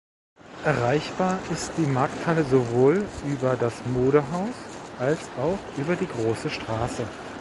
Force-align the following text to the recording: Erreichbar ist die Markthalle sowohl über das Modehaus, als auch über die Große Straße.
Erreichbar 0.65 1.37
ist 1.53 1.73
die 1.77 1.85
Markthalle 1.85 2.43
sowohl 2.43 3.05
über 3.29 3.55
das 3.55 3.85
Modehaus, 3.85 4.55
als 4.97 5.19
auch 5.39 5.59
über 5.77 5.95
die 5.95 6.07
Große 6.07 6.49
Straße. 6.49 7.05